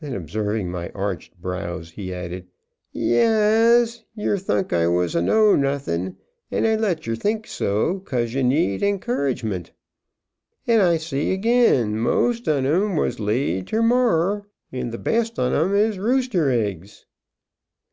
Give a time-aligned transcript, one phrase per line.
[0.00, 2.46] Then observing my arched brows, he added,
[2.94, 6.14] "Yaas yer thunk I was a know nuthin',
[6.52, 9.72] and I let yer think so, 'cause yer need 'couragement.
[10.68, 15.52] And I say agin, most on 'em was laid ter morrer, and th' best on
[15.52, 17.06] 'em is rooster eggs."